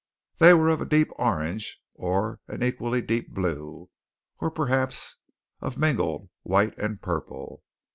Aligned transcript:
They 0.39 0.51
were 0.55 0.69
of 0.69 0.89
deep 0.89 1.09
orange, 1.19 1.77
or 1.93 2.39
an 2.47 2.63
equally 2.63 3.03
deep 3.03 3.35
blue, 3.35 3.91
or, 4.39 4.49
perhaps, 4.49 5.17
of 5.59 5.77
mingled 5.77 6.29
white 6.41 6.75
and 6.79 6.99
purple. 6.99 7.61